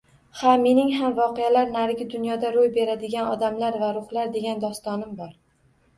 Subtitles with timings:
[0.37, 5.41] Ha, mening ham voqealar narigi dunyoda roʻy beradigan Odamlar va ruhlar degan dostonim bor